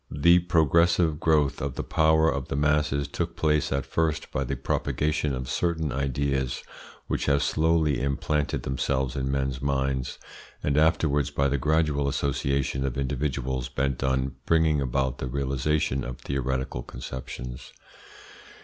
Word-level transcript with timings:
The 0.09 0.39
progressive 0.39 1.19
growth 1.19 1.61
of 1.61 1.75
the 1.75 1.83
power 1.83 2.27
of 2.27 2.47
the 2.47 2.55
masses 2.55 3.07
took 3.07 3.35
place 3.35 3.71
at 3.71 3.85
first 3.85 4.31
by 4.31 4.43
the 4.43 4.55
propagation 4.55 5.31
of 5.35 5.47
certain 5.47 5.91
ideas, 5.91 6.63
which 7.05 7.27
have 7.27 7.43
slowly 7.43 8.01
implanted 8.01 8.63
themselves 8.63 9.15
in 9.15 9.29
men's 9.29 9.61
minds, 9.61 10.17
and 10.63 10.75
afterwards 10.75 11.29
by 11.29 11.47
the 11.49 11.59
gradual 11.59 12.07
association 12.07 12.83
of 12.83 12.97
individuals 12.97 13.69
bent 13.69 14.03
on 14.03 14.37
bringing 14.47 14.81
about 14.81 15.19
the 15.19 15.27
realisation 15.27 16.03
of 16.03 16.17
theoretical 16.17 16.81
conceptions. 16.81 17.71